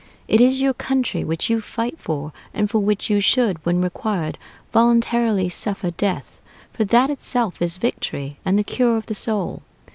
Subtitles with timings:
[0.27, 4.39] It is your country which you fight for, and for which you should, when required,
[4.73, 6.41] voluntarily suffer death;
[6.73, 9.61] for that itself is victory and the cure of the soul.